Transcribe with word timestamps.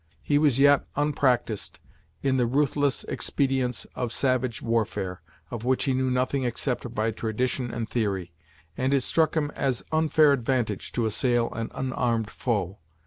He 0.23 0.39
was 0.39 0.57
yet 0.57 0.87
unpracticed 0.95 1.79
in 2.23 2.37
the 2.37 2.47
ruthless 2.47 3.03
expedients 3.03 3.85
of 3.93 4.11
savage 4.11 4.59
warfare, 4.59 5.21
of 5.51 5.63
which 5.63 5.83
he 5.83 5.93
knew 5.93 6.09
nothing 6.09 6.43
except 6.43 6.95
by 6.95 7.11
tradition 7.11 7.71
and 7.71 7.87
theory, 7.87 8.33
and 8.75 8.95
it 8.95 9.01
struck 9.01 9.37
him 9.37 9.51
as 9.51 9.83
unfair 9.91 10.33
advantage 10.33 10.91
to 10.93 11.05
assail 11.05 11.51
an 11.53 11.69
unarmed 11.75 12.31
foe. 12.31 12.79